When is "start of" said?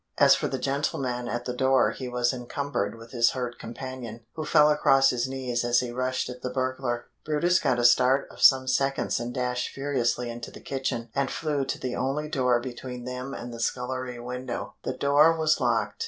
7.85-8.41